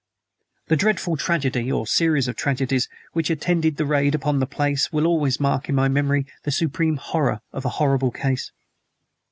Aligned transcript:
The 0.65 0.75
dreadful 0.75 1.15
tragedy 1.15 1.71
(or 1.71 1.85
series 1.85 2.27
of 2.27 2.35
tragedies) 2.35 2.89
which 3.13 3.29
attended 3.29 3.77
the 3.77 3.85
raid 3.85 4.15
upon 4.15 4.39
the 4.39 4.47
place 4.47 4.91
will 4.91 5.05
always 5.05 5.39
mark 5.39 5.69
in 5.69 5.75
my 5.75 5.89
memory 5.89 6.25
the 6.41 6.49
supreme 6.49 6.95
horror 6.97 7.41
of 7.53 7.65
a 7.65 7.69
horrible 7.77 8.09
case. 8.09 8.51